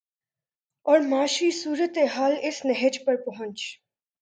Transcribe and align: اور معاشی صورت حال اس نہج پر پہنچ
اور 0.85 0.99
معاشی 0.99 1.51
صورت 1.51 1.97
حال 2.11 2.35
اس 2.41 2.65
نہج 2.65 2.99
پر 3.05 3.15
پہنچ 3.15 3.61